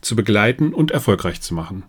zu 0.00 0.16
begleiten 0.16 0.72
und 0.72 0.90
erfolgreich 0.90 1.40
zu 1.40 1.54
machen. 1.54 1.84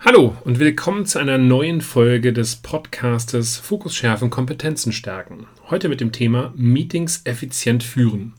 Hallo 0.00 0.36
und 0.44 0.60
willkommen 0.60 1.06
zu 1.06 1.18
einer 1.18 1.38
neuen 1.38 1.80
Folge 1.80 2.32
des 2.32 2.56
Podcastes 2.56 3.56
Fokus 3.56 3.96
schärfen, 3.96 4.30
Kompetenzen 4.30 4.92
stärken. 4.92 5.46
Heute 5.70 5.88
mit 5.88 6.00
dem 6.00 6.12
Thema 6.12 6.52
Meetings 6.56 7.22
effizient 7.24 7.82
führen. 7.82 8.34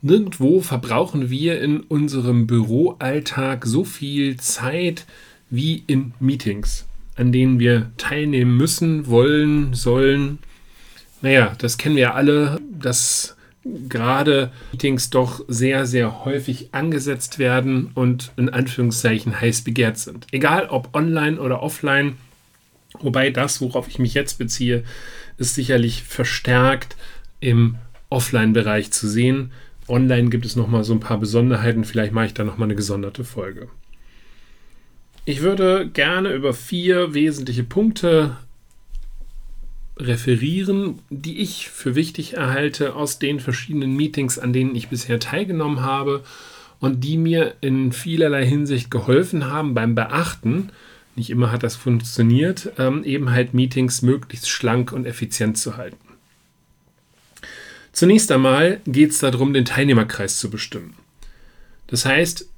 Nirgendwo 0.00 0.60
verbrauchen 0.60 1.28
wir 1.30 1.60
in 1.60 1.80
unserem 1.80 2.46
Büroalltag 2.46 3.66
so 3.66 3.84
viel 3.84 4.36
Zeit 4.36 5.06
wie 5.50 5.84
in 5.86 6.14
Meetings, 6.18 6.86
an 7.16 7.30
denen 7.30 7.58
wir 7.58 7.90
teilnehmen 7.98 8.56
müssen, 8.56 9.06
wollen, 9.06 9.74
sollen. 9.74 10.38
Naja, 11.20 11.54
das 11.58 11.78
kennen 11.78 11.96
wir 11.96 12.14
alle, 12.14 12.60
dass 12.70 13.36
gerade 13.64 14.52
Meetings 14.72 15.10
doch 15.10 15.44
sehr, 15.48 15.86
sehr 15.86 16.24
häufig 16.24 16.68
angesetzt 16.72 17.38
werden 17.38 17.90
und 17.94 18.32
in 18.36 18.48
Anführungszeichen 18.48 19.40
heiß 19.40 19.62
begehrt 19.62 19.98
sind. 19.98 20.26
Egal 20.32 20.66
ob 20.68 20.94
online 20.94 21.40
oder 21.40 21.62
offline. 21.62 22.16
Wobei 23.00 23.30
das, 23.30 23.60
worauf 23.60 23.88
ich 23.88 23.98
mich 23.98 24.14
jetzt 24.14 24.38
beziehe, 24.38 24.84
ist 25.38 25.54
sicherlich 25.54 26.02
verstärkt 26.02 26.96
im 27.40 27.76
Offline-Bereich 28.10 28.90
zu 28.90 29.08
sehen. 29.08 29.52
Online 29.88 30.28
gibt 30.28 30.44
es 30.44 30.56
nochmal 30.56 30.84
so 30.84 30.92
ein 30.92 31.00
paar 31.00 31.18
Besonderheiten. 31.18 31.84
Vielleicht 31.84 32.12
mache 32.12 32.26
ich 32.26 32.34
da 32.34 32.44
nochmal 32.44 32.66
eine 32.66 32.76
gesonderte 32.76 33.24
Folge. 33.24 33.68
Ich 35.24 35.40
würde 35.40 35.88
gerne 35.88 36.32
über 36.32 36.52
vier 36.52 37.14
wesentliche 37.14 37.64
Punkte 37.64 38.36
referieren, 39.96 41.00
die 41.10 41.38
ich 41.38 41.68
für 41.68 41.94
wichtig 41.94 42.34
erhalte 42.34 42.94
aus 42.94 43.18
den 43.18 43.40
verschiedenen 43.40 43.94
Meetings, 43.94 44.38
an 44.38 44.52
denen 44.52 44.74
ich 44.74 44.88
bisher 44.88 45.20
teilgenommen 45.20 45.82
habe 45.82 46.24
und 46.80 47.04
die 47.04 47.16
mir 47.16 47.54
in 47.60 47.92
vielerlei 47.92 48.46
Hinsicht 48.46 48.90
geholfen 48.90 49.46
haben 49.46 49.74
beim 49.74 49.94
Beachten. 49.94 50.70
Nicht 51.14 51.30
immer 51.30 51.52
hat 51.52 51.62
das 51.62 51.76
funktioniert, 51.76 52.72
ähm, 52.78 53.04
eben 53.04 53.30
halt 53.30 53.54
Meetings 53.54 54.02
möglichst 54.02 54.48
schlank 54.48 54.92
und 54.92 55.06
effizient 55.06 55.58
zu 55.58 55.76
halten. 55.76 55.98
Zunächst 57.92 58.32
einmal 58.32 58.80
geht 58.86 59.10
es 59.10 59.18
darum, 59.18 59.52
den 59.52 59.66
Teilnehmerkreis 59.66 60.38
zu 60.38 60.48
bestimmen. 60.48 60.94
Das 61.88 62.06
heißt, 62.06 62.48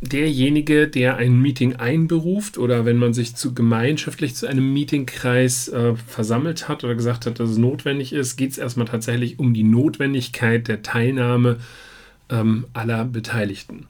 derjenige, 0.00 0.86
der 0.86 1.16
ein 1.16 1.40
Meeting 1.40 1.76
einberuft 1.76 2.56
oder 2.56 2.84
wenn 2.84 2.98
man 2.98 3.14
sich 3.14 3.34
zu 3.34 3.52
gemeinschaftlich 3.52 4.36
zu 4.36 4.46
einem 4.46 4.72
Meetingkreis 4.72 5.68
äh, 5.68 5.96
versammelt 5.96 6.68
hat 6.68 6.84
oder 6.84 6.94
gesagt 6.94 7.26
hat, 7.26 7.40
dass 7.40 7.50
es 7.50 7.58
notwendig 7.58 8.12
ist, 8.12 8.36
geht 8.36 8.52
es 8.52 8.58
erstmal 8.58 8.86
tatsächlich 8.86 9.38
um 9.38 9.54
die 9.54 9.64
Notwendigkeit 9.64 10.68
der 10.68 10.82
Teilnahme 10.82 11.56
ähm, 12.30 12.66
aller 12.74 13.04
Beteiligten. 13.04 13.86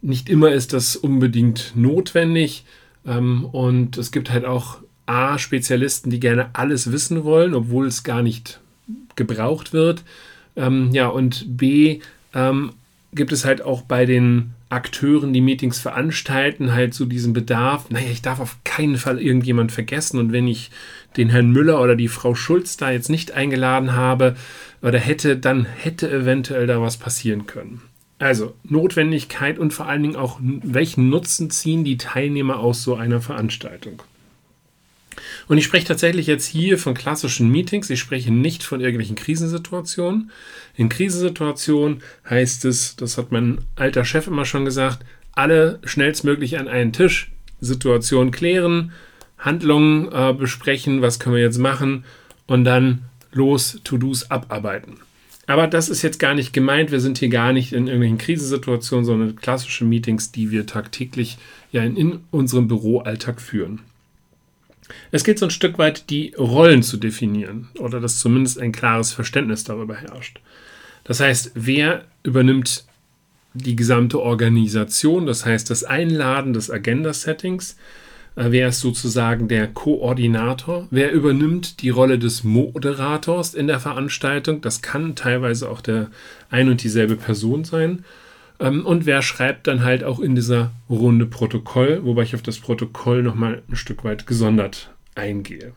Nicht 0.00 0.28
immer 0.28 0.52
ist 0.52 0.72
das 0.72 0.94
unbedingt 0.94 1.72
notwendig 1.74 2.64
ähm, 3.04 3.44
und 3.44 3.98
es 3.98 4.12
gibt 4.12 4.30
halt 4.30 4.44
auch 4.44 4.78
A, 5.06 5.38
Spezialisten, 5.38 6.10
die 6.10 6.20
gerne 6.20 6.50
alles 6.52 6.92
wissen 6.92 7.24
wollen, 7.24 7.54
obwohl 7.54 7.86
es 7.86 8.04
gar 8.04 8.22
nicht 8.22 8.60
gebraucht 9.16 9.72
wird. 9.72 10.04
Ähm, 10.54 10.90
ja, 10.92 11.08
und 11.08 11.56
B, 11.56 12.00
ähm, 12.32 12.72
gibt 13.14 13.32
es 13.32 13.44
halt 13.44 13.62
auch 13.62 13.82
bei 13.82 14.06
den 14.06 14.54
Akteuren, 14.72 15.32
die 15.32 15.40
Meetings 15.40 15.78
veranstalten, 15.78 16.72
halt 16.72 16.94
so 16.94 17.04
diesen 17.04 17.32
Bedarf, 17.32 17.90
naja, 17.90 18.08
ich 18.10 18.22
darf 18.22 18.40
auf 18.40 18.56
keinen 18.64 18.96
Fall 18.96 19.20
irgendjemand 19.20 19.70
vergessen 19.70 20.18
und 20.18 20.32
wenn 20.32 20.48
ich 20.48 20.70
den 21.16 21.28
Herrn 21.28 21.50
Müller 21.50 21.80
oder 21.80 21.94
die 21.94 22.08
Frau 22.08 22.34
Schulz 22.34 22.76
da 22.76 22.90
jetzt 22.90 23.10
nicht 23.10 23.32
eingeladen 23.32 23.94
habe 23.94 24.36
oder 24.80 24.98
hätte, 24.98 25.36
dann 25.36 25.64
hätte 25.64 26.10
eventuell 26.10 26.66
da 26.66 26.80
was 26.80 26.96
passieren 26.96 27.46
können. 27.46 27.82
Also 28.18 28.54
Notwendigkeit 28.62 29.58
und 29.58 29.72
vor 29.72 29.88
allen 29.88 30.02
Dingen 30.02 30.16
auch, 30.16 30.38
welchen 30.40 31.08
Nutzen 31.08 31.50
ziehen 31.50 31.84
die 31.84 31.96
Teilnehmer 31.96 32.60
aus 32.60 32.82
so 32.82 32.94
einer 32.94 33.20
Veranstaltung. 33.20 34.02
Und 35.52 35.58
ich 35.58 35.64
spreche 35.64 35.88
tatsächlich 35.88 36.28
jetzt 36.28 36.46
hier 36.46 36.78
von 36.78 36.94
klassischen 36.94 37.50
Meetings. 37.50 37.90
Ich 37.90 38.00
spreche 38.00 38.32
nicht 38.32 38.62
von 38.62 38.80
irgendwelchen 38.80 39.16
Krisensituationen. 39.16 40.30
In 40.76 40.88
Krisensituationen 40.88 41.98
heißt 42.30 42.64
es, 42.64 42.96
das 42.96 43.18
hat 43.18 43.32
mein 43.32 43.58
alter 43.76 44.06
Chef 44.06 44.28
immer 44.28 44.46
schon 44.46 44.64
gesagt, 44.64 45.04
alle 45.32 45.78
schnellstmöglich 45.84 46.58
an 46.58 46.68
einen 46.68 46.94
Tisch, 46.94 47.32
Situation 47.60 48.30
klären, 48.30 48.92
Handlungen 49.36 50.10
äh, 50.10 50.32
besprechen, 50.32 51.02
was 51.02 51.20
können 51.20 51.36
wir 51.36 51.42
jetzt 51.42 51.58
machen 51.58 52.06
und 52.46 52.64
dann 52.64 53.02
los 53.32 53.78
To-Dos 53.84 54.30
abarbeiten. 54.30 55.00
Aber 55.46 55.66
das 55.66 55.90
ist 55.90 56.00
jetzt 56.00 56.18
gar 56.18 56.32
nicht 56.32 56.54
gemeint. 56.54 56.90
Wir 56.90 57.00
sind 57.00 57.18
hier 57.18 57.28
gar 57.28 57.52
nicht 57.52 57.74
in 57.74 57.88
irgendwelchen 57.88 58.16
Krisensituationen, 58.16 59.04
sondern 59.04 59.36
klassische 59.36 59.84
Meetings, 59.84 60.32
die 60.32 60.50
wir 60.50 60.64
tagtäglich 60.64 61.36
ja 61.72 61.82
in, 61.82 61.98
in 61.98 62.20
unserem 62.30 62.68
Büroalltag 62.68 63.42
führen. 63.42 63.82
Es 65.10 65.24
geht 65.24 65.38
so 65.38 65.46
ein 65.46 65.50
Stück 65.50 65.78
weit, 65.78 66.10
die 66.10 66.34
Rollen 66.38 66.82
zu 66.82 66.96
definieren 66.96 67.68
oder 67.78 68.00
dass 68.00 68.18
zumindest 68.18 68.58
ein 68.60 68.72
klares 68.72 69.12
Verständnis 69.12 69.64
darüber 69.64 69.96
herrscht. 69.96 70.40
Das 71.04 71.20
heißt, 71.20 71.52
wer 71.54 72.04
übernimmt 72.22 72.84
die 73.54 73.76
gesamte 73.76 74.20
Organisation, 74.20 75.26
das 75.26 75.44
heißt 75.44 75.68
das 75.70 75.84
Einladen 75.84 76.52
des 76.52 76.70
Agenda-Settings, 76.70 77.76
äh, 78.36 78.46
wer 78.48 78.68
ist 78.68 78.80
sozusagen 78.80 79.48
der 79.48 79.66
Koordinator, 79.68 80.86
wer 80.90 81.12
übernimmt 81.12 81.82
die 81.82 81.90
Rolle 81.90 82.18
des 82.18 82.44
Moderators 82.44 83.54
in 83.54 83.66
der 83.66 83.80
Veranstaltung, 83.80 84.60
das 84.60 84.80
kann 84.80 85.14
teilweise 85.14 85.68
auch 85.70 85.80
der 85.80 86.10
ein 86.50 86.68
und 86.68 86.82
dieselbe 86.82 87.16
Person 87.16 87.64
sein. 87.64 88.04
Ähm, 88.62 88.86
und 88.86 89.04
wer 89.04 89.20
schreibt 89.20 89.66
dann 89.66 89.82
halt 89.82 90.04
auch 90.04 90.20
in 90.20 90.36
dieser 90.36 90.70
Runde 90.88 91.26
Protokoll, 91.26 92.00
wobei 92.04 92.22
ich 92.22 92.34
auf 92.34 92.42
das 92.42 92.60
Protokoll 92.60 93.22
nochmal 93.22 93.62
ein 93.68 93.76
Stück 93.76 94.04
weit 94.04 94.26
gesondert 94.26 94.94
eingehe. 95.16 95.72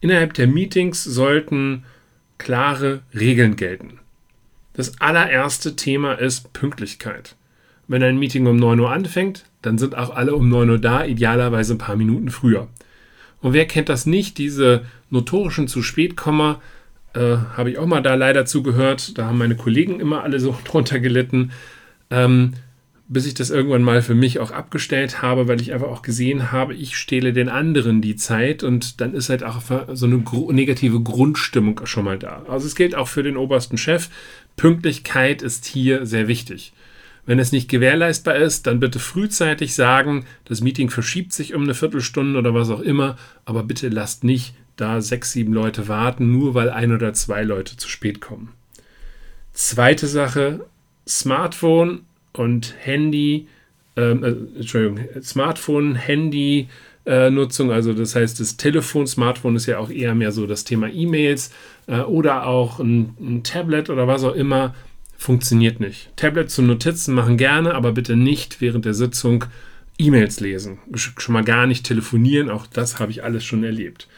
Innerhalb 0.00 0.34
der 0.34 0.46
Meetings 0.46 1.04
sollten 1.04 1.84
klare 2.38 3.02
Regeln 3.14 3.56
gelten. 3.56 4.00
Das 4.72 5.00
allererste 5.00 5.76
Thema 5.76 6.14
ist 6.14 6.52
Pünktlichkeit. 6.52 7.36
Wenn 7.88 8.02
ein 8.02 8.18
Meeting 8.18 8.46
um 8.46 8.56
9 8.56 8.80
Uhr 8.80 8.90
anfängt, 8.90 9.44
dann 9.62 9.78
sind 9.78 9.96
auch 9.96 10.10
alle 10.10 10.34
um 10.34 10.48
9 10.48 10.70
Uhr 10.70 10.78
da, 10.78 11.04
idealerweise 11.04 11.74
ein 11.74 11.78
paar 11.78 11.96
Minuten 11.96 12.30
früher. 12.30 12.68
Und 13.40 13.52
wer 13.52 13.66
kennt 13.66 13.88
das 13.88 14.06
nicht, 14.06 14.38
diese 14.38 14.84
notorischen 15.10 15.68
zu 15.68 15.82
spät 15.82 16.16
Komma, 16.16 16.60
äh, 17.16 17.38
habe 17.56 17.70
ich 17.70 17.78
auch 17.78 17.86
mal 17.86 18.02
da 18.02 18.14
leider 18.14 18.44
zugehört. 18.44 19.18
Da 19.18 19.26
haben 19.26 19.38
meine 19.38 19.56
Kollegen 19.56 20.00
immer 20.00 20.22
alle 20.22 20.38
so 20.38 20.56
drunter 20.64 21.00
gelitten. 21.00 21.52
Ähm, 22.10 22.52
bis 23.08 23.26
ich 23.26 23.34
das 23.34 23.50
irgendwann 23.50 23.82
mal 23.82 24.02
für 24.02 24.16
mich 24.16 24.40
auch 24.40 24.50
abgestellt 24.50 25.22
habe, 25.22 25.46
weil 25.46 25.60
ich 25.60 25.72
einfach 25.72 25.86
auch 25.86 26.02
gesehen 26.02 26.50
habe, 26.50 26.74
ich 26.74 26.96
stehle 26.96 27.32
den 27.32 27.48
anderen 27.48 28.02
die 28.02 28.16
Zeit 28.16 28.64
und 28.64 29.00
dann 29.00 29.14
ist 29.14 29.28
halt 29.28 29.44
auch 29.44 29.62
so 29.92 30.06
eine 30.06 30.24
negative 30.52 31.00
Grundstimmung 31.00 31.80
schon 31.84 32.04
mal 32.04 32.18
da. 32.18 32.42
Also 32.48 32.66
es 32.66 32.74
gilt 32.74 32.96
auch 32.96 33.06
für 33.06 33.22
den 33.22 33.36
obersten 33.36 33.78
Chef. 33.78 34.08
Pünktlichkeit 34.56 35.42
ist 35.42 35.66
hier 35.66 36.04
sehr 36.04 36.26
wichtig. 36.26 36.72
Wenn 37.26 37.38
es 37.38 37.52
nicht 37.52 37.68
gewährleistbar 37.68 38.36
ist, 38.36 38.66
dann 38.66 38.80
bitte 38.80 38.98
frühzeitig 38.98 39.74
sagen, 39.74 40.24
das 40.44 40.60
Meeting 40.60 40.90
verschiebt 40.90 41.32
sich 41.32 41.54
um 41.54 41.62
eine 41.62 41.74
Viertelstunde 41.74 42.38
oder 42.38 42.54
was 42.54 42.70
auch 42.70 42.80
immer, 42.80 43.16
aber 43.44 43.62
bitte 43.62 43.88
lasst 43.88 44.24
nicht 44.24 44.54
da 44.76 45.00
sechs, 45.00 45.32
sieben 45.32 45.52
Leute 45.52 45.88
warten, 45.88 46.32
nur 46.32 46.54
weil 46.54 46.70
ein 46.70 46.92
oder 46.92 47.12
zwei 47.14 47.42
Leute 47.42 47.76
zu 47.76 47.88
spät 47.88 48.20
kommen. 48.20 48.52
Zweite 49.52 50.06
Sache, 50.06 50.66
Smartphone 51.08 52.02
und 52.32 52.74
Handy, 52.78 53.48
ähm, 53.96 54.22
äh, 54.22 54.58
Entschuldigung, 54.58 55.00
Smartphone, 55.22 55.94
Handy, 55.94 56.68
äh, 57.06 57.30
Nutzung, 57.30 57.70
also 57.70 57.92
das 57.92 58.14
heißt, 58.14 58.40
das 58.40 58.56
Telefon, 58.56 59.06
Smartphone 59.06 59.56
ist 59.56 59.66
ja 59.66 59.78
auch 59.78 59.90
eher 59.90 60.14
mehr 60.14 60.32
so 60.32 60.46
das 60.46 60.64
Thema 60.64 60.88
E-Mails 60.88 61.52
äh, 61.86 62.00
oder 62.00 62.46
auch 62.46 62.80
ein, 62.80 63.14
ein, 63.20 63.42
Tablet 63.44 63.88
oder 63.90 64.06
was 64.06 64.24
auch 64.24 64.34
immer, 64.34 64.74
funktioniert 65.16 65.80
nicht. 65.80 66.10
Tablet 66.16 66.50
zum 66.50 66.66
Notizen 66.66 67.14
machen 67.14 67.36
gerne, 67.36 67.74
aber 67.74 67.92
bitte 67.92 68.16
nicht 68.16 68.60
während 68.60 68.84
der 68.84 68.94
Sitzung 68.94 69.44
E-Mails 69.98 70.40
lesen. 70.40 70.78
Schon 70.94 71.32
mal 71.32 71.44
gar 71.44 71.66
nicht 71.66 71.86
telefonieren, 71.86 72.50
auch 72.50 72.66
das 72.66 73.00
habe 73.00 73.12
ich 73.12 73.24
alles 73.24 73.44
schon 73.44 73.64
erlebt. 73.64 74.08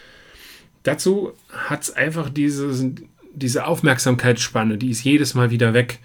Dazu 0.83 1.33
hat 1.53 1.83
es 1.83 1.91
einfach 1.91 2.31
diese, 2.31 2.93
diese 3.35 3.67
Aufmerksamkeitsspanne, 3.67 4.79
die 4.79 4.91
ist 4.91 5.05
jedes 5.05 5.35
Mal 5.35 5.51
wieder 5.51 5.75
weg. 5.75 5.99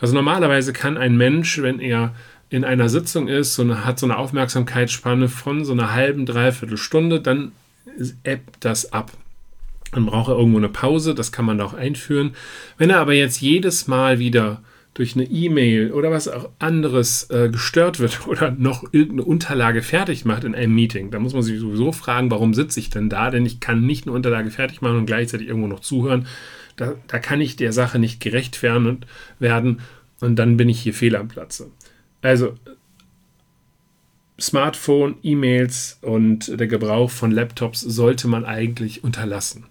Also 0.00 0.14
normalerweise 0.14 0.72
kann 0.72 0.96
ein 0.96 1.16
Mensch, 1.16 1.60
wenn 1.60 1.80
er 1.80 2.14
in 2.48 2.64
einer 2.64 2.88
Sitzung 2.88 3.28
ist, 3.28 3.58
eine, 3.60 3.84
hat 3.84 3.98
so 3.98 4.06
eine 4.06 4.16
Aufmerksamkeitsspanne 4.16 5.28
von 5.28 5.64
so 5.64 5.72
einer 5.72 5.92
halben, 5.92 6.26
dreiviertel 6.26 6.76
Stunde, 6.76 7.20
dann 7.20 7.52
ebbt 8.24 8.56
das 8.60 8.92
ab. 8.92 9.12
Dann 9.92 10.06
braucht 10.06 10.28
er 10.28 10.36
irgendwo 10.36 10.58
eine 10.58 10.68
Pause, 10.68 11.14
das 11.14 11.32
kann 11.32 11.44
man 11.44 11.58
da 11.58 11.64
auch 11.64 11.74
einführen. 11.74 12.34
Wenn 12.78 12.90
er 12.90 12.98
aber 12.98 13.12
jetzt 13.12 13.40
jedes 13.40 13.86
Mal 13.86 14.18
wieder 14.18 14.62
durch 14.94 15.14
eine 15.14 15.24
E-Mail 15.24 15.92
oder 15.92 16.10
was 16.10 16.26
auch 16.28 16.50
anderes 16.58 17.30
äh, 17.30 17.48
gestört 17.48 18.00
wird 18.00 18.26
oder 18.26 18.50
noch 18.50 18.84
irgendeine 18.92 19.24
Unterlage 19.24 19.82
fertig 19.82 20.24
macht 20.24 20.44
in 20.44 20.54
einem 20.54 20.74
Meeting, 20.74 21.10
dann 21.10 21.22
muss 21.22 21.32
man 21.32 21.42
sich 21.42 21.58
sowieso 21.60 21.92
fragen, 21.92 22.30
warum 22.30 22.54
sitze 22.54 22.80
ich 22.80 22.90
denn 22.90 23.08
da? 23.08 23.30
Denn 23.30 23.46
ich 23.46 23.60
kann 23.60 23.86
nicht 23.86 24.06
eine 24.06 24.14
Unterlage 24.14 24.50
fertig 24.50 24.82
machen 24.82 24.98
und 24.98 25.06
gleichzeitig 25.06 25.48
irgendwo 25.48 25.68
noch 25.68 25.80
zuhören. 25.80 26.26
Da, 26.76 26.94
da 27.06 27.18
kann 27.18 27.40
ich 27.40 27.56
der 27.56 27.72
Sache 27.72 27.98
nicht 27.98 28.20
gerecht 28.20 28.62
werden 28.62 29.80
und 30.20 30.36
dann 30.36 30.56
bin 30.56 30.68
ich 30.68 30.80
hier 30.80 30.94
fehl 30.94 31.16
am 31.16 31.28
Platze. 31.28 31.70
Also 32.22 32.54
Smartphone, 34.40 35.16
E-Mails 35.22 35.98
und 36.00 36.58
der 36.58 36.66
Gebrauch 36.66 37.10
von 37.10 37.30
Laptops 37.30 37.80
sollte 37.80 38.26
man 38.26 38.44
eigentlich 38.44 39.04
unterlassen. 39.04 39.66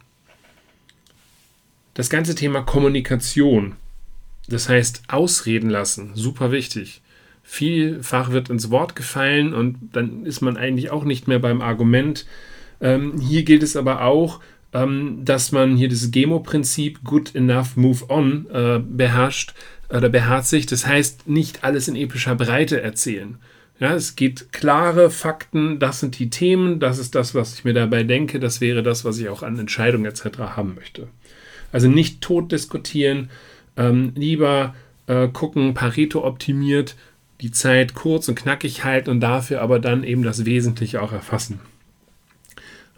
Das 1.95 2.09
ganze 2.09 2.35
Thema 2.35 2.61
Kommunikation, 2.61 3.75
das 4.49 4.69
heißt 4.69 5.03
Ausreden 5.07 5.69
lassen, 5.69 6.11
super 6.15 6.51
wichtig. 6.51 7.01
Vielfach 7.43 8.31
wird 8.31 8.49
ins 8.49 8.69
Wort 8.69 8.95
gefallen 8.95 9.53
und 9.53 9.77
dann 9.93 10.25
ist 10.25 10.41
man 10.41 10.57
eigentlich 10.57 10.91
auch 10.91 11.03
nicht 11.03 11.27
mehr 11.27 11.39
beim 11.39 11.61
Argument. 11.61 12.25
Ähm, 12.81 13.19
hier 13.19 13.43
gilt 13.43 13.63
es 13.63 13.75
aber 13.75 14.03
auch, 14.03 14.39
ähm, 14.73 15.21
dass 15.25 15.51
man 15.51 15.75
hier 15.75 15.89
das 15.89 16.11
Gemo-Prinzip 16.11 17.03
Good 17.03 17.35
Enough 17.35 17.75
Move 17.75 18.09
On 18.09 18.45
äh, 18.51 18.79
beherrscht 18.79 19.53
oder 19.89 20.09
beherzigt. 20.09 20.71
Das 20.71 20.85
heißt, 20.85 21.27
nicht 21.27 21.63
alles 21.63 21.87
in 21.87 21.95
epischer 21.95 22.35
Breite 22.35 22.81
erzählen. 22.81 23.37
Ja, 23.79 23.95
es 23.95 24.15
geht 24.15 24.51
klare 24.51 25.09
Fakten, 25.09 25.79
das 25.79 26.01
sind 26.01 26.19
die 26.19 26.29
Themen, 26.29 26.79
das 26.79 26.99
ist 26.99 27.15
das, 27.15 27.33
was 27.33 27.53
ich 27.53 27.63
mir 27.63 27.73
dabei 27.73 28.03
denke, 28.03 28.39
das 28.39 28.59
wäre 28.59 28.83
das, 28.83 29.05
was 29.05 29.17
ich 29.19 29.29
auch 29.29 29.41
an 29.41 29.57
Entscheidungen 29.57 30.05
etc. 30.05 30.37
haben 30.39 30.75
möchte. 30.75 31.07
Also 31.71 31.87
nicht 31.87 32.19
tot 32.19 32.51
diskutieren, 32.51 33.29
ähm, 33.79 34.11
lieber 34.15 34.75
äh, 35.07 35.27
gucken, 35.29 35.73
Pareto 35.73 36.23
optimiert, 36.23 36.95
die 37.41 37.51
Zeit 37.51 37.95
kurz 37.95 38.27
und 38.27 38.35
knackig 38.35 38.83
halten 38.83 39.09
und 39.09 39.21
dafür 39.21 39.61
aber 39.61 39.79
dann 39.79 40.03
eben 40.03 40.21
das 40.21 40.45
Wesentliche 40.45 41.01
auch 41.01 41.13
erfassen. 41.13 41.61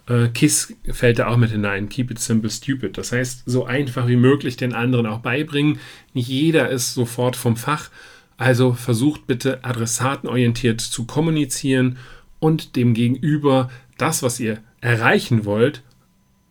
Äh, 0.07 0.30
KISS 0.30 0.74
fällt 0.92 1.19
da 1.19 1.28
auch 1.28 1.38
mit 1.38 1.51
hinein. 1.51 1.88
Keep 1.88 2.12
it 2.12 2.19
simple, 2.19 2.50
stupid. 2.50 2.98
Das 2.98 3.12
heißt, 3.12 3.44
so 3.45 3.66
einfach 3.66 4.07
wie 4.07 4.16
möglich 4.16 4.57
den 4.57 4.74
anderen 4.74 5.06
auch 5.06 5.19
beibringen. 5.19 5.80
Nicht 6.13 6.28
jeder 6.28 6.69
ist 6.69 6.95
sofort 6.95 7.36
vom 7.36 7.56
Fach. 7.56 7.92
Also 8.36 8.74
versucht 8.74 9.28
bitte 9.28 9.63
adressatenorientiert 9.63 10.81
zu 10.81 11.06
kommunizieren 11.06 11.98
und 12.39 12.75
dem 12.75 12.95
Gegenüber 12.95 13.69
das, 14.00 14.24
was 14.24 14.39
ihr 14.39 14.57
erreichen 14.81 15.45
wollt, 15.45 15.83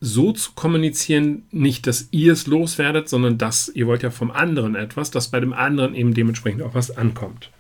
so 0.01 0.33
zu 0.33 0.53
kommunizieren, 0.55 1.43
nicht, 1.51 1.87
dass 1.87 2.09
ihr 2.11 2.33
es 2.33 2.47
loswerdet, 2.47 3.09
sondern 3.09 3.37
dass 3.37 3.71
ihr 3.75 3.87
wollt 3.87 4.03
ja 4.03 4.11
vom 4.11 4.31
anderen 4.31 4.75
etwas, 4.75 5.11
dass 5.11 5.29
bei 5.29 5.41
dem 5.41 5.53
anderen 5.53 5.95
eben 5.95 6.15
dementsprechend 6.15 6.63
auch 6.63 6.75
was 6.75 6.97
ankommt. 6.97 7.51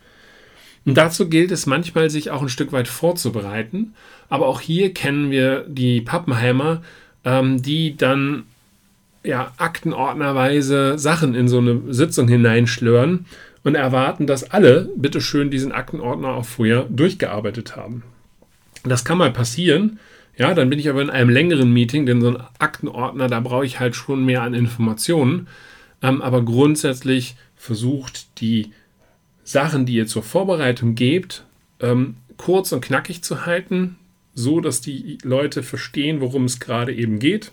Und 0.86 0.96
dazu 0.96 1.28
gilt 1.28 1.50
es 1.50 1.66
manchmal, 1.66 2.08
sich 2.08 2.30
auch 2.30 2.40
ein 2.40 2.48
Stück 2.48 2.72
weit 2.72 2.88
vorzubereiten. 2.88 3.94
Aber 4.28 4.46
auch 4.46 4.60
hier 4.60 4.94
kennen 4.94 5.30
wir 5.30 5.64
die 5.68 6.00
Pappenheimer, 6.00 6.82
ähm, 7.24 7.60
die 7.60 7.96
dann 7.96 8.44
ja, 9.22 9.52
aktenordnerweise 9.58 10.98
Sachen 10.98 11.34
in 11.34 11.48
so 11.48 11.58
eine 11.58 11.82
Sitzung 11.92 12.28
hineinschlören 12.28 13.26
und 13.64 13.74
erwarten, 13.74 14.26
dass 14.26 14.50
alle 14.50 14.88
bitteschön 14.96 15.50
diesen 15.50 15.72
Aktenordner 15.72 16.28
auch 16.28 16.46
vorher 16.46 16.86
durchgearbeitet 16.88 17.76
haben. 17.76 18.02
Das 18.84 19.04
kann 19.04 19.18
mal 19.18 19.30
passieren. 19.30 19.98
Ja, 20.36 20.54
dann 20.54 20.70
bin 20.70 20.78
ich 20.78 20.88
aber 20.88 21.02
in 21.02 21.10
einem 21.10 21.30
längeren 21.30 21.72
Meeting, 21.72 22.06
denn 22.06 22.20
so 22.20 22.28
ein 22.28 22.42
Aktenordner, 22.58 23.28
da 23.28 23.40
brauche 23.40 23.66
ich 23.66 23.80
halt 23.80 23.94
schon 23.94 24.24
mehr 24.24 24.42
an 24.42 24.54
Informationen. 24.54 25.48
Ähm, 26.02 26.22
aber 26.22 26.42
grundsätzlich 26.42 27.36
versucht 27.56 28.40
die 28.40 28.72
Sachen, 29.44 29.84
die 29.84 29.94
ihr 29.94 30.06
zur 30.06 30.22
Vorbereitung 30.22 30.94
gebt, 30.94 31.44
ähm, 31.80 32.16
kurz 32.36 32.72
und 32.72 32.80
knackig 32.80 33.22
zu 33.22 33.44
halten, 33.44 33.96
so 34.34 34.60
dass 34.60 34.80
die 34.80 35.18
Leute 35.22 35.62
verstehen, 35.62 36.20
worum 36.20 36.44
es 36.44 36.60
gerade 36.60 36.94
eben 36.94 37.18
geht, 37.18 37.52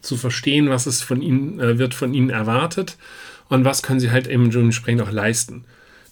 zu 0.00 0.16
verstehen, 0.16 0.68
was 0.68 0.86
es 0.86 1.02
von 1.02 1.22
ihnen 1.22 1.58
äh, 1.58 1.78
wird 1.78 1.94
von 1.94 2.14
ihnen 2.14 2.30
erwartet 2.30 2.96
und 3.48 3.64
was 3.64 3.82
können 3.82 4.00
sie 4.00 4.10
halt 4.10 4.26
eben 4.28 4.52
entsprechend 4.52 5.02
auch 5.02 5.10
leisten. 5.10 5.64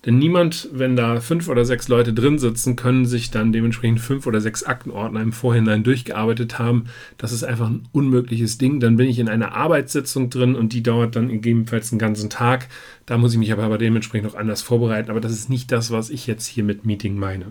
Denn 0.07 0.19
niemand, 0.19 0.69
wenn 0.73 0.95
da 0.95 1.21
fünf 1.21 1.49
oder 1.49 1.65
sechs 1.65 1.89
Leute 1.89 2.15
drin 2.15 2.39
sitzen, 2.39 2.77
können 2.77 3.07
sich 3.07 3.33
dann 3.33 3.53
dementsprechend 3.53 4.01
fünf 4.01 4.25
oder 4.29 4.41
sechs 4.41 4.63
Aktenordner 4.63 5.21
im 5.21 5.33
Vorhinein 5.33 5.83
durchgearbeitet 5.83 6.61
haben. 6.61 6.85
Das 7.19 7.33
ist 7.33 7.43
einfach 7.43 7.69
ein 7.69 7.89
unmögliches 7.91 8.57
Ding. 8.57 8.79
Dann 8.79 8.97
bin 8.97 9.09
ich 9.09 9.19
in 9.19 9.29
einer 9.29 9.55
Arbeitssitzung 9.55 10.31
drin 10.31 10.55
und 10.55 10.73
die 10.73 10.85
dauert 10.85 11.17
dann 11.17 11.29
gegebenenfalls 11.29 11.91
einen 11.91 11.99
ganzen 11.99 12.31
Tag. 12.31 12.69
Da 13.05 13.19
muss 13.19 13.33
ich 13.33 13.39
mich 13.41 13.53
aber, 13.53 13.79
dementsprechend 13.79 14.29
noch 14.29 14.39
anders 14.39 14.63
vorbereiten. 14.63 15.11
Aber 15.11 15.21
das 15.21 15.33
ist 15.33 15.51
nicht 15.51 15.73
das, 15.73 15.91
was 15.91 16.09
ich 16.09 16.29
jetzt 16.29 16.47
hier 16.47 16.63
mit 16.63 16.87
Meeting 16.87 17.19
meine. 17.19 17.47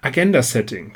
Agenda-Setting. 0.00 0.94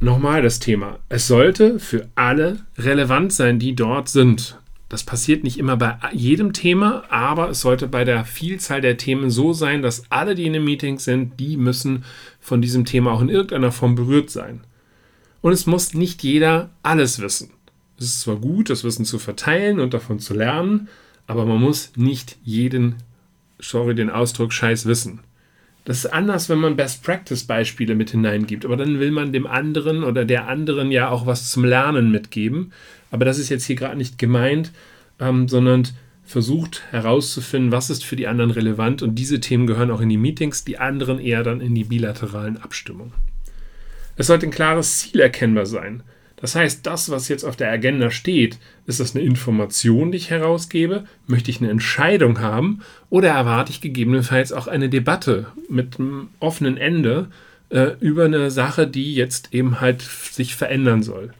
Nochmal 0.00 0.42
das 0.42 0.58
Thema. 0.58 0.98
Es 1.08 1.26
sollte 1.26 1.78
für 1.80 2.10
alle 2.14 2.58
relevant 2.76 3.32
sein, 3.32 3.58
die 3.58 3.74
dort 3.74 4.10
sind. 4.10 4.58
Das 4.94 5.02
passiert 5.02 5.42
nicht 5.42 5.58
immer 5.58 5.76
bei 5.76 5.98
jedem 6.12 6.52
Thema, 6.52 7.02
aber 7.10 7.50
es 7.50 7.62
sollte 7.62 7.88
bei 7.88 8.04
der 8.04 8.24
Vielzahl 8.24 8.80
der 8.80 8.96
Themen 8.96 9.28
so 9.28 9.52
sein, 9.52 9.82
dass 9.82 10.08
alle, 10.08 10.36
die 10.36 10.46
in 10.46 10.54
einem 10.54 10.66
Meeting 10.66 11.00
sind, 11.00 11.40
die 11.40 11.56
müssen 11.56 12.04
von 12.38 12.62
diesem 12.62 12.84
Thema 12.84 13.10
auch 13.10 13.20
in 13.20 13.28
irgendeiner 13.28 13.72
Form 13.72 13.96
berührt 13.96 14.30
sein. 14.30 14.60
Und 15.40 15.50
es 15.50 15.66
muss 15.66 15.94
nicht 15.94 16.22
jeder 16.22 16.70
alles 16.84 17.18
wissen. 17.18 17.50
Es 17.98 18.04
ist 18.04 18.20
zwar 18.20 18.36
gut, 18.36 18.70
das 18.70 18.84
Wissen 18.84 19.04
zu 19.04 19.18
verteilen 19.18 19.80
und 19.80 19.94
davon 19.94 20.20
zu 20.20 20.32
lernen, 20.32 20.86
aber 21.26 21.44
man 21.44 21.60
muss 21.60 21.90
nicht 21.96 22.36
jeden, 22.44 22.94
sorry 23.58 23.96
den 23.96 24.10
Ausdruck, 24.10 24.52
Scheiß 24.52 24.86
wissen. 24.86 25.18
Das 25.84 25.98
ist 25.98 26.06
anders, 26.06 26.48
wenn 26.48 26.58
man 26.58 26.76
Best-Practice-Beispiele 26.76 27.94
mit 27.94 28.10
hineingibt. 28.10 28.64
Aber 28.64 28.76
dann 28.76 29.00
will 29.00 29.10
man 29.10 29.32
dem 29.32 29.46
anderen 29.46 30.02
oder 30.02 30.24
der 30.24 30.48
anderen 30.48 30.90
ja 30.90 31.10
auch 31.10 31.26
was 31.26 31.50
zum 31.50 31.64
Lernen 31.64 32.10
mitgeben. 32.10 32.72
Aber 33.10 33.24
das 33.24 33.38
ist 33.38 33.50
jetzt 33.50 33.64
hier 33.64 33.76
gerade 33.76 33.96
nicht 33.96 34.18
gemeint, 34.18 34.72
ähm, 35.20 35.46
sondern 35.46 35.88
versucht 36.24 36.82
herauszufinden, 36.90 37.70
was 37.70 37.90
ist 37.90 38.04
für 38.04 38.16
die 38.16 38.26
anderen 38.26 38.50
relevant. 38.50 39.02
Und 39.02 39.16
diese 39.16 39.40
Themen 39.40 39.66
gehören 39.66 39.90
auch 39.90 40.00
in 40.00 40.08
die 40.08 40.16
Meetings, 40.16 40.64
die 40.64 40.78
anderen 40.78 41.18
eher 41.18 41.42
dann 41.42 41.60
in 41.60 41.74
die 41.74 41.84
bilateralen 41.84 42.56
Abstimmungen. 42.56 43.12
Es 44.16 44.28
sollte 44.28 44.46
ein 44.46 44.52
klares 44.52 44.98
Ziel 44.98 45.20
erkennbar 45.20 45.66
sein. 45.66 46.02
Das 46.44 46.54
heißt, 46.54 46.84
das, 46.84 47.08
was 47.08 47.28
jetzt 47.28 47.42
auf 47.42 47.56
der 47.56 47.70
Agenda 47.70 48.10
steht, 48.10 48.58
ist 48.84 49.00
das 49.00 49.16
eine 49.16 49.24
Information, 49.24 50.12
die 50.12 50.18
ich 50.18 50.28
herausgebe? 50.28 51.06
Möchte 51.26 51.50
ich 51.50 51.62
eine 51.62 51.70
Entscheidung 51.70 52.38
haben? 52.38 52.82
Oder 53.08 53.30
erwarte 53.30 53.72
ich 53.72 53.80
gegebenenfalls 53.80 54.52
auch 54.52 54.66
eine 54.66 54.90
Debatte 54.90 55.46
mit 55.70 55.98
einem 55.98 56.28
offenen 56.40 56.76
Ende 56.76 57.28
äh, 57.70 57.92
über 57.98 58.26
eine 58.26 58.50
Sache, 58.50 58.86
die 58.86 59.14
jetzt 59.14 59.54
eben 59.54 59.80
halt 59.80 60.02
sich 60.02 60.54
verändern 60.54 61.02
soll? 61.02 61.32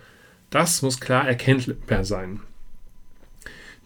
Das 0.49 0.81
muss 0.81 1.01
klar 1.01 1.29
erkennbar 1.29 2.07
sein. 2.07 2.41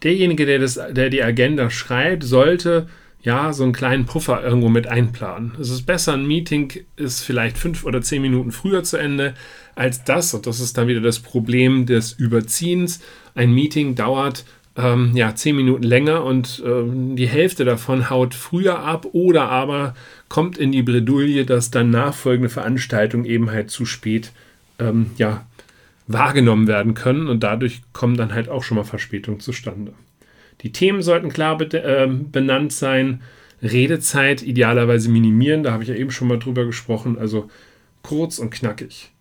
Derjenige, 0.03 0.45
der, 0.45 0.59
das, 0.59 0.75
der 0.75 1.09
die 1.09 1.21
Agenda 1.21 1.69
schreibt, 1.69 2.23
sollte 2.23 2.87
ja, 3.21 3.51
so 3.51 3.63
einen 3.63 3.73
kleinen 3.73 4.05
Puffer 4.05 4.43
irgendwo 4.43 4.69
mit 4.69 4.87
einplanen. 4.87 5.51
Es 5.59 5.69
ist 5.69 5.85
besser, 5.85 6.13
ein 6.13 6.25
Meeting 6.25 6.71
ist 6.95 7.21
vielleicht 7.21 7.57
fünf 7.57 7.83
oder 7.83 8.01
zehn 8.01 8.21
Minuten 8.21 8.51
früher 8.51 8.83
zu 8.83 8.97
Ende 8.97 9.33
als 9.75 10.03
das. 10.05 10.33
Und 10.33 10.47
das 10.47 10.59
ist 10.59 10.77
dann 10.77 10.87
wieder 10.87 11.01
das 11.01 11.19
Problem 11.19 11.85
des 11.85 12.13
Überziehens. 12.13 13.01
Ein 13.35 13.53
Meeting 13.53 13.95
dauert 13.95 14.45
ähm, 14.77 15.11
ja, 15.15 15.35
zehn 15.35 15.55
Minuten 15.55 15.83
länger 15.83 16.23
und 16.23 16.63
ähm, 16.65 17.17
die 17.17 17.27
Hälfte 17.27 17.65
davon 17.65 18.09
haut 18.09 18.33
früher 18.33 18.79
ab 18.79 19.07
oder 19.11 19.49
aber 19.49 19.95
kommt 20.29 20.57
in 20.57 20.71
die 20.71 20.83
Bredouille, 20.83 21.45
dass 21.45 21.71
dann 21.71 21.89
nachfolgende 21.89 22.49
Veranstaltungen 22.49 23.25
eben 23.25 23.51
halt 23.51 23.69
zu 23.69 23.85
spät 23.85 24.31
ähm, 24.79 25.07
ja, 25.17 25.45
wahrgenommen 26.07 26.67
werden 26.67 26.93
können 26.93 27.27
und 27.27 27.43
dadurch 27.43 27.81
kommen 27.91 28.15
dann 28.15 28.33
halt 28.33 28.47
auch 28.47 28.63
schon 28.63 28.77
mal 28.77 28.85
Verspätungen 28.85 29.41
zustande. 29.41 29.93
Die 30.61 30.71
Themen 30.71 31.01
sollten 31.01 31.29
klar 31.29 31.59
äh, 31.61 32.07
benannt 32.07 32.73
sein. 32.73 33.21
Redezeit 33.61 34.41
idealerweise 34.41 35.09
minimieren, 35.09 35.63
da 35.63 35.73
habe 35.73 35.83
ich 35.83 35.89
ja 35.89 35.95
eben 35.95 36.11
schon 36.11 36.29
mal 36.29 36.39
drüber 36.39 36.65
gesprochen. 36.65 37.17
Also 37.17 37.49
kurz 38.03 38.39
und 38.39 38.51
knackig. 38.51 39.11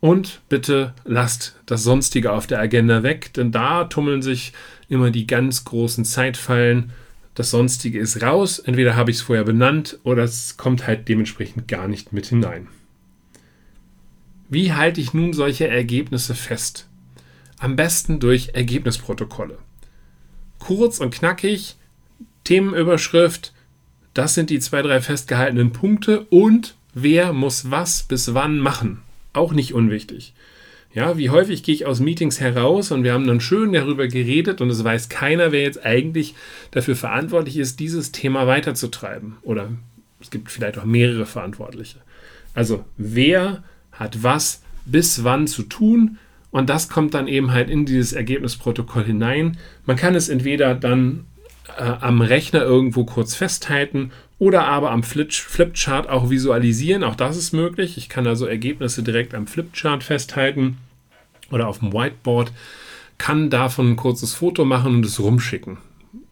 Und 0.00 0.42
bitte 0.48 0.94
lasst 1.04 1.56
das 1.64 1.82
Sonstige 1.82 2.32
auf 2.32 2.46
der 2.46 2.60
Agenda 2.60 3.02
weg, 3.02 3.32
denn 3.34 3.52
da 3.52 3.84
tummeln 3.84 4.20
sich 4.20 4.52
immer 4.88 5.10
die 5.10 5.26
ganz 5.26 5.64
großen 5.64 6.04
Zeitfallen. 6.04 6.92
Das 7.34 7.50
Sonstige 7.50 7.98
ist 7.98 8.22
raus. 8.22 8.58
Entweder 8.58 8.96
habe 8.96 9.10
ich 9.10 9.18
es 9.18 9.22
vorher 9.22 9.44
benannt 9.44 9.98
oder 10.04 10.24
es 10.24 10.56
kommt 10.56 10.86
halt 10.86 11.08
dementsprechend 11.08 11.66
gar 11.66 11.88
nicht 11.88 12.12
mit 12.12 12.26
hinein. 12.26 12.68
Wie 14.48 14.72
halte 14.72 15.00
ich 15.00 15.12
nun 15.12 15.32
solche 15.32 15.66
Ergebnisse 15.66 16.34
fest? 16.34 16.86
Am 17.58 17.74
besten 17.74 18.20
durch 18.20 18.50
Ergebnisprotokolle 18.52 19.58
kurz 20.58 20.98
und 20.98 21.12
knackig, 21.14 21.76
Themenüberschrift, 22.44 23.52
das 24.14 24.34
sind 24.34 24.50
die 24.50 24.60
zwei, 24.60 24.82
drei 24.82 25.00
festgehaltenen 25.00 25.72
Punkte 25.72 26.26
und 26.30 26.76
wer 26.94 27.32
muss 27.32 27.70
was 27.70 28.02
bis 28.04 28.34
wann 28.34 28.58
machen. 28.58 29.02
Auch 29.32 29.52
nicht 29.52 29.74
unwichtig. 29.74 30.32
Ja, 30.94 31.18
wie 31.18 31.28
häufig 31.28 31.62
gehe 31.62 31.74
ich 31.74 31.84
aus 31.84 32.00
Meetings 32.00 32.40
heraus 32.40 32.90
und 32.90 33.04
wir 33.04 33.12
haben 33.12 33.26
dann 33.26 33.40
schön 33.42 33.74
darüber 33.74 34.08
geredet 34.08 34.62
und 34.62 34.70
es 34.70 34.82
weiß 34.82 35.10
keiner, 35.10 35.52
wer 35.52 35.60
jetzt 35.60 35.84
eigentlich 35.84 36.34
dafür 36.70 36.96
verantwortlich 36.96 37.58
ist, 37.58 37.80
dieses 37.80 38.12
Thema 38.12 38.46
weiterzutreiben. 38.46 39.36
Oder 39.42 39.68
es 40.22 40.30
gibt 40.30 40.50
vielleicht 40.50 40.78
auch 40.78 40.86
mehrere 40.86 41.26
Verantwortliche. 41.26 41.98
Also, 42.54 42.86
wer 42.96 43.62
hat 43.92 44.22
was 44.22 44.62
bis 44.86 45.22
wann 45.22 45.46
zu 45.46 45.64
tun? 45.64 46.16
Und 46.56 46.70
das 46.70 46.88
kommt 46.88 47.12
dann 47.12 47.28
eben 47.28 47.52
halt 47.52 47.68
in 47.68 47.84
dieses 47.84 48.14
Ergebnisprotokoll 48.14 49.04
hinein. 49.04 49.58
Man 49.84 49.98
kann 49.98 50.14
es 50.14 50.30
entweder 50.30 50.74
dann 50.74 51.26
äh, 51.76 51.82
am 51.82 52.22
Rechner 52.22 52.62
irgendwo 52.62 53.04
kurz 53.04 53.34
festhalten 53.34 54.10
oder 54.38 54.64
aber 54.64 54.90
am 54.90 55.02
Flipchart 55.02 56.08
auch 56.08 56.30
visualisieren. 56.30 57.04
Auch 57.04 57.14
das 57.14 57.36
ist 57.36 57.52
möglich. 57.52 57.98
Ich 57.98 58.08
kann 58.08 58.26
also 58.26 58.46
Ergebnisse 58.46 59.02
direkt 59.02 59.34
am 59.34 59.46
Flipchart 59.46 60.02
festhalten 60.02 60.78
oder 61.50 61.68
auf 61.68 61.80
dem 61.80 61.92
Whiteboard, 61.92 62.52
kann 63.18 63.50
davon 63.50 63.90
ein 63.90 63.96
kurzes 63.96 64.32
Foto 64.32 64.64
machen 64.64 64.94
und 64.94 65.04
es 65.04 65.20
rumschicken. 65.20 65.76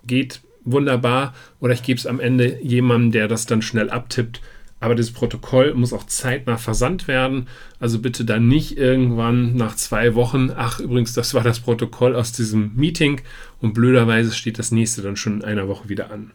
Geht 0.06 0.40
wunderbar. 0.64 1.34
Oder 1.60 1.74
ich 1.74 1.82
gebe 1.82 1.98
es 1.98 2.06
am 2.06 2.18
Ende 2.18 2.60
jemandem, 2.62 3.12
der 3.12 3.28
das 3.28 3.44
dann 3.44 3.60
schnell 3.60 3.90
abtippt. 3.90 4.40
Aber 4.84 4.94
das 4.94 5.12
Protokoll 5.12 5.72
muss 5.72 5.94
auch 5.94 6.04
zeitnah 6.04 6.58
versandt 6.58 7.08
werden. 7.08 7.48
Also 7.80 8.00
bitte 8.00 8.26
dann 8.26 8.48
nicht 8.48 8.76
irgendwann 8.76 9.56
nach 9.56 9.76
zwei 9.76 10.14
Wochen, 10.14 10.50
ach 10.54 10.78
übrigens, 10.78 11.14
das 11.14 11.32
war 11.32 11.42
das 11.42 11.60
Protokoll 11.60 12.14
aus 12.14 12.32
diesem 12.32 12.76
Meeting 12.76 13.22
und 13.62 13.72
blöderweise 13.72 14.34
steht 14.34 14.58
das 14.58 14.72
nächste 14.72 15.00
dann 15.00 15.16
schon 15.16 15.40
in 15.40 15.44
einer 15.44 15.68
Woche 15.68 15.88
wieder 15.88 16.10
an. 16.10 16.32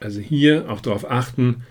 Also 0.00 0.18
hier 0.18 0.68
auch 0.68 0.80
darauf 0.80 1.08
achten, 1.08 1.62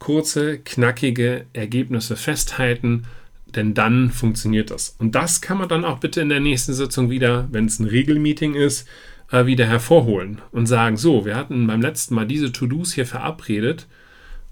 kurze, 0.00 0.58
knackige 0.58 1.46
Ergebnisse 1.52 2.16
festhalten 2.16 3.06
denn 3.54 3.72
dann 3.72 4.10
funktioniert 4.10 4.72
das. 4.72 4.96
Und 4.98 5.14
das 5.14 5.40
kann 5.40 5.58
man 5.58 5.68
dann 5.68 5.84
auch 5.84 6.00
bitte 6.00 6.20
in 6.20 6.28
der 6.28 6.40
nächsten 6.40 6.74
Sitzung 6.74 7.08
wieder, 7.08 7.46
wenn 7.52 7.66
es 7.66 7.78
ein 7.78 7.86
Regelmeeting 7.86 8.54
ist, 8.54 8.88
äh, 9.30 9.46
wieder 9.46 9.66
hervorholen 9.66 10.42
und 10.50 10.66
sagen, 10.66 10.96
so, 10.96 11.24
wir 11.24 11.36
hatten 11.36 11.68
beim 11.68 11.80
letzten 11.80 12.16
Mal 12.16 12.26
diese 12.26 12.50
To-Dos 12.50 12.92
hier 12.92 13.06
verabredet. 13.06 13.86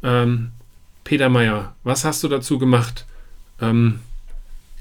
Ähm, 0.03 0.51
Peter 1.05 1.29
Meyer, 1.29 1.75
was 1.85 2.05
hast 2.05 2.23
du 2.23 2.29
dazu 2.29 2.59
gemacht? 2.59 3.07
Ähm, 3.61 4.01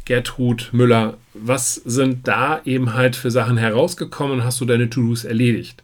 Gertrud 0.06 0.70
Müller, 0.74 1.18
was 1.34 1.76
sind 1.76 2.28
da 2.28 2.62
eben 2.66 2.94
halt 2.94 3.16
für 3.16 3.32
Sachen 3.32 3.58
herausgekommen 3.58 4.44
hast 4.44 4.60
du 4.60 4.66
deine 4.66 4.90
To-Dos 4.90 5.24
erledigt? 5.24 5.84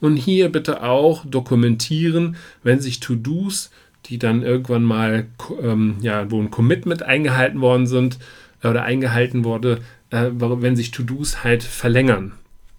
Und 0.00 0.16
hier 0.16 0.50
bitte 0.50 0.82
auch 0.82 1.24
dokumentieren, 1.26 2.36
wenn 2.62 2.80
sich 2.80 3.00
To-Dos 3.00 3.70
die 4.06 4.18
dann 4.18 4.42
irgendwann 4.42 4.82
mal, 4.82 5.26
ähm, 5.62 5.96
ja, 6.00 6.30
wo 6.30 6.40
ein 6.40 6.50
Commitment 6.50 7.02
eingehalten 7.02 7.60
worden 7.60 7.86
sind 7.86 8.18
äh, 8.62 8.68
oder 8.68 8.84
eingehalten 8.84 9.44
wurde, 9.44 9.80
äh, 10.10 10.30
wenn 10.32 10.76
sich 10.76 10.90
To-Dos 10.90 11.44
halt 11.44 11.62
verlängern. 11.62 12.32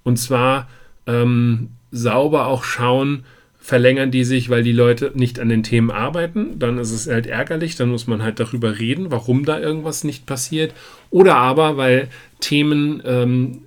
Und 0.04 0.18
zwar 0.18 0.68
ähm, 1.06 1.70
sauber 1.92 2.48
auch 2.48 2.64
schauen, 2.64 3.24
verlängern 3.70 4.10
die 4.10 4.24
sich, 4.24 4.50
weil 4.50 4.64
die 4.64 4.72
Leute 4.72 5.12
nicht 5.14 5.40
an 5.40 5.50
den 5.50 5.62
Themen 5.62 5.92
arbeiten, 5.92 6.58
dann 6.58 6.80
ist 6.80 6.92
es 6.92 7.06
halt 7.08 7.28
ärgerlich, 7.28 7.76
dann 7.76 7.90
muss 7.90 8.08
man 8.08 8.24
halt 8.24 8.40
darüber 8.40 8.80
reden, 8.80 9.12
warum 9.12 9.46
da 9.46 9.60
irgendwas 9.60 10.04
nicht 10.04 10.26
passiert. 10.26 10.74
Oder 11.12 11.36
aber, 11.36 11.78
weil 11.78 12.08
Themen 12.40 13.00
ähm, 13.06 13.60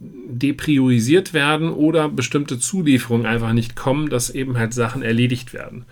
depriorisiert 0.00 1.32
werden 1.32 1.70
oder 1.70 2.10
bestimmte 2.10 2.58
Zulieferungen 2.58 3.24
einfach 3.24 3.54
nicht 3.54 3.74
kommen, 3.74 4.10
dass 4.10 4.28
eben 4.28 4.58
halt 4.58 4.74
Sachen 4.74 5.00
erledigt 5.00 5.54
werden 5.54 5.86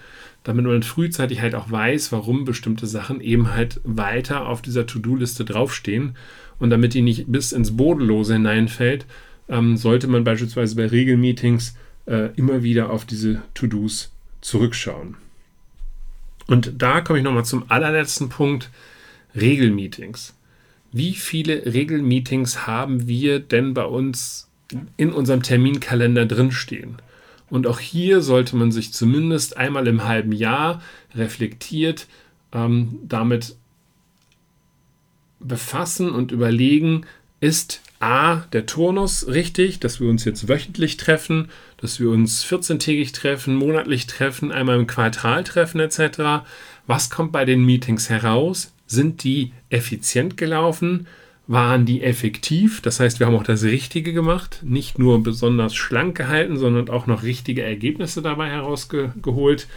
damit 0.44 0.64
man 0.64 0.84
frühzeitig 0.84 1.40
halt 1.40 1.56
auch 1.56 1.72
weiß, 1.72 2.12
warum 2.12 2.44
bestimmte 2.44 2.86
Sachen 2.86 3.20
eben 3.20 3.52
halt 3.52 3.80
weiter 3.82 4.46
auf 4.46 4.62
dieser 4.62 4.86
To-Do-Liste 4.86 5.44
draufstehen 5.44 6.14
und 6.60 6.70
damit 6.70 6.94
die 6.94 7.02
nicht 7.02 7.25
bis 7.26 7.50
ins 7.50 7.76
Bodenlose 7.76 8.34
hineinfällt, 8.34 9.06
ähm, 9.48 9.76
sollte 9.76 10.06
man 10.06 10.22
beispielsweise 10.22 10.76
bei 10.76 10.86
Regelmeetings 10.86 11.75
äh, 12.06 12.30
immer 12.36 12.62
wieder 12.62 12.90
auf 12.90 13.04
diese 13.04 13.42
To-Dos 13.54 14.12
zurückschauen. 14.40 15.16
Und 16.46 16.80
da 16.80 17.00
komme 17.00 17.18
ich 17.18 17.25
nochmal 17.25 17.44
zum 17.44 17.70
allerletzten 17.70 18.28
Punkt, 18.28 18.70
Regelmeetings. 19.34 20.34
Wie 20.92 21.14
viele 21.14 21.66
Regelmeetings 21.66 22.66
haben 22.66 23.06
wir 23.06 23.40
denn 23.40 23.75
bei 23.75 23.84
uns 23.84 24.48
in 24.96 25.12
unserem 25.12 25.42
Terminkalender 25.42 26.26
drinstehen? 26.26 26.96
Und 27.50 27.66
auch 27.66 27.80
hier 27.80 28.22
sollte 28.22 28.56
man 28.56 28.72
sich 28.72 28.92
zumindest 28.92 29.56
einmal 29.56 29.86
im 29.86 30.04
halben 30.04 30.32
Jahr 30.32 30.82
reflektiert 31.14 32.06
ähm, 32.52 32.98
damit 33.02 33.56
befassen 35.38 36.10
und 36.10 36.32
überlegen, 36.32 37.06
ist 37.40 37.82
A, 38.00 38.43
der 38.53 38.67
Turnus 38.67 39.26
richtig, 39.26 39.81
dass 39.81 40.00
wir 40.00 40.09
uns 40.09 40.25
jetzt 40.25 40.49
wöchentlich 40.49 40.97
treffen, 40.97 41.49
dass 41.79 41.99
wir 42.00 42.11
uns 42.11 42.45
14-tägig 42.45 43.12
treffen, 43.15 43.55
monatlich 43.55 44.07
treffen, 44.07 44.53
einmal 44.53 44.79
im 44.79 44.87
Quartal 44.87 45.45
treffen 45.45 45.81
etc. 45.81 46.47
Was 46.87 47.11
kommt 47.11 47.33
bei 47.33 47.45
den 47.45 47.65
Meetings 47.65 48.11
heraus? 48.11 48.73
Sind 48.87 49.25
die 49.25 49.53
effizient 49.71 50.37
gelaufen? 50.37 51.07
waren 51.47 51.87
die 51.87 52.03
effektiv. 52.03 52.81
Das 52.81 53.00
heißt, 53.00 53.21
wir 53.21 53.26
haben 53.26 53.37
auch 53.37 53.45
das 53.45 53.62
Richtige 53.62 54.12
gemacht, 54.12 54.61
nicht 54.62 54.99
nur 54.99 55.23
besonders 55.23 55.75
schlank 55.75 56.17
gehalten, 56.17 56.57
sondern 56.57 56.88
auch 56.88 57.07
noch 57.07 57.23
richtige 57.23 57.62
Ergebnisse 57.62 58.23
dabei 58.23 58.49
herausgeholt. 58.50 59.69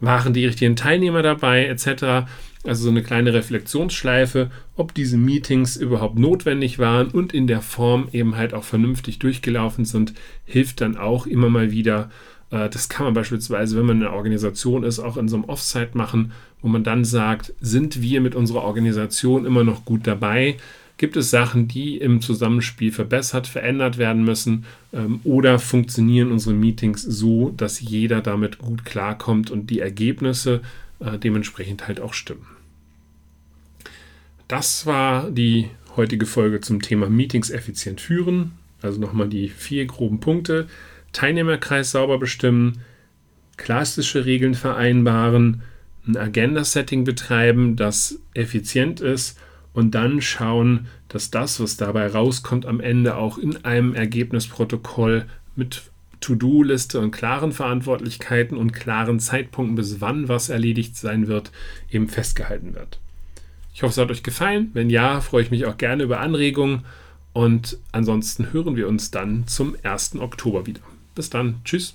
Waren 0.00 0.32
die 0.32 0.46
richtigen 0.46 0.76
Teilnehmer 0.76 1.22
dabei, 1.22 1.66
etc. 1.66 2.26
Also 2.64 2.84
so 2.84 2.90
eine 2.90 3.02
kleine 3.02 3.34
Reflexionsschleife, 3.34 4.50
ob 4.76 4.94
diese 4.94 5.18
Meetings 5.18 5.76
überhaupt 5.76 6.18
notwendig 6.18 6.78
waren 6.78 7.08
und 7.08 7.34
in 7.34 7.46
der 7.46 7.60
Form 7.60 8.08
eben 8.12 8.36
halt 8.36 8.54
auch 8.54 8.64
vernünftig 8.64 9.18
durchgelaufen 9.18 9.84
sind, 9.84 10.14
hilft 10.44 10.80
dann 10.80 10.96
auch 10.96 11.26
immer 11.26 11.50
mal 11.50 11.70
wieder. 11.70 12.10
Äh, 12.50 12.70
das 12.70 12.88
kann 12.88 13.04
man 13.04 13.14
beispielsweise, 13.14 13.76
wenn 13.76 13.86
man 13.86 13.96
eine 13.96 14.12
Organisation 14.12 14.82
ist, 14.82 14.98
auch 14.98 15.16
in 15.16 15.28
so 15.28 15.36
einem 15.36 15.44
Offsite 15.44 15.90
machen, 15.92 16.32
wo 16.62 16.68
man 16.68 16.84
dann 16.84 17.04
sagt, 17.04 17.52
sind 17.60 18.00
wir 18.00 18.22
mit 18.22 18.34
unserer 18.34 18.62
Organisation 18.62 19.44
immer 19.44 19.64
noch 19.64 19.84
gut 19.84 20.06
dabei? 20.06 20.56
Gibt 20.96 21.16
es 21.16 21.30
Sachen, 21.30 21.66
die 21.66 21.96
im 21.96 22.20
Zusammenspiel 22.20 22.92
verbessert, 22.92 23.48
verändert 23.48 23.98
werden 23.98 24.24
müssen? 24.24 24.64
Ähm, 24.92 25.20
oder 25.24 25.58
funktionieren 25.58 26.30
unsere 26.30 26.54
Meetings 26.54 27.02
so, 27.02 27.50
dass 27.50 27.80
jeder 27.80 28.20
damit 28.20 28.58
gut 28.58 28.84
klarkommt 28.84 29.50
und 29.50 29.70
die 29.70 29.80
Ergebnisse 29.80 30.60
äh, 31.00 31.18
dementsprechend 31.18 31.88
halt 31.88 32.00
auch 32.00 32.14
stimmen? 32.14 32.46
Das 34.46 34.86
war 34.86 35.30
die 35.30 35.68
heutige 35.96 36.26
Folge 36.26 36.60
zum 36.60 36.80
Thema 36.80 37.08
Meetings 37.08 37.50
effizient 37.50 38.00
führen. 38.00 38.52
Also 38.80 39.00
nochmal 39.00 39.28
die 39.28 39.48
vier 39.48 39.86
groben 39.86 40.20
Punkte. 40.20 40.68
Teilnehmerkreis 41.12 41.92
sauber 41.92 42.18
bestimmen, 42.18 42.82
klassische 43.56 44.24
Regeln 44.26 44.54
vereinbaren, 44.54 45.62
ein 46.06 46.16
Agenda-Setting 46.16 47.04
betreiben, 47.04 47.76
das 47.76 48.18
effizient 48.34 49.00
ist 49.00 49.38
und 49.74 49.94
dann 49.94 50.22
schauen, 50.22 50.86
dass 51.08 51.30
das, 51.30 51.60
was 51.60 51.76
dabei 51.76 52.06
rauskommt, 52.06 52.64
am 52.64 52.80
Ende 52.80 53.16
auch 53.16 53.36
in 53.36 53.64
einem 53.64 53.94
Ergebnisprotokoll 53.94 55.26
mit 55.56 55.82
To-Do-Liste 56.20 57.00
und 57.00 57.10
klaren 57.10 57.52
Verantwortlichkeiten 57.52 58.56
und 58.56 58.72
klaren 58.72 59.20
Zeitpunkten, 59.20 59.74
bis 59.74 60.00
wann 60.00 60.28
was 60.28 60.48
erledigt 60.48 60.96
sein 60.96 61.26
wird, 61.26 61.50
eben 61.90 62.08
festgehalten 62.08 62.74
wird. 62.74 62.98
Ich 63.74 63.82
hoffe, 63.82 63.90
es 63.90 63.98
hat 63.98 64.10
euch 64.10 64.22
gefallen. 64.22 64.70
Wenn 64.72 64.88
ja, 64.88 65.20
freue 65.20 65.42
ich 65.42 65.50
mich 65.50 65.66
auch 65.66 65.76
gerne 65.76 66.04
über 66.04 66.20
Anregungen 66.20 66.84
und 67.32 67.76
ansonsten 67.92 68.52
hören 68.52 68.76
wir 68.76 68.88
uns 68.88 69.10
dann 69.10 69.46
zum 69.48 69.76
1. 69.82 70.16
Oktober 70.20 70.66
wieder. 70.66 70.80
Bis 71.14 71.28
dann. 71.28 71.56
Tschüss. 71.64 71.94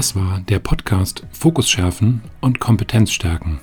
Das 0.00 0.16
war 0.16 0.40
der 0.40 0.60
Podcast 0.60 1.26
Fokus 1.30 1.68
schärfen 1.68 2.22
und 2.40 2.58
Kompetenz 2.58 3.12
stärken 3.12 3.60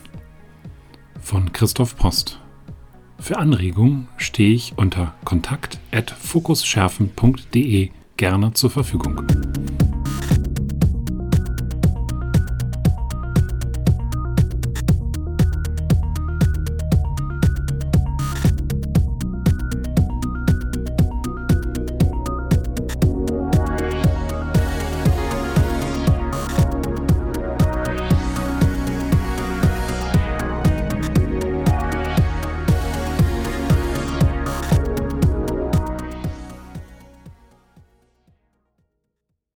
von 1.19 1.51
Christoph 1.51 1.97
Post. 1.97 2.39
Für 3.17 3.39
Anregungen 3.39 4.07
stehe 4.17 4.53
ich 4.53 4.73
unter 4.75 5.15
kontakt@fokusschärfen.de 5.25 7.89
gerne 8.17 8.53
zur 8.53 8.69
Verfügung. 8.69 9.23